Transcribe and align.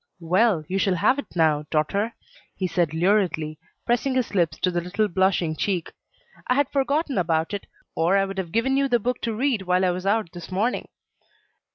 "Well, 0.19 0.63
you 0.67 0.79
shall 0.79 0.95
have 0.95 1.19
it 1.19 1.35
now, 1.35 1.67
daughter," 1.69 2.15
he 2.55 2.65
said 2.65 2.91
luridly, 2.91 3.59
pressing 3.85 4.15
his 4.15 4.33
lips 4.33 4.57
to 4.61 4.71
the 4.71 4.81
little 4.81 5.07
blushing 5.07 5.55
cheek. 5.55 5.91
"I 6.47 6.55
had 6.55 6.71
forgotten 6.71 7.19
about 7.19 7.53
it, 7.53 7.67
or 7.93 8.17
I 8.17 8.25
would 8.25 8.39
have 8.39 8.51
given 8.51 8.77
you 8.77 8.87
the 8.87 8.97
book 8.97 9.21
to 9.21 9.35
read 9.35 9.61
while 9.61 9.85
I 9.85 9.91
was 9.91 10.07
out 10.07 10.31
this 10.31 10.49
morning." 10.51 10.87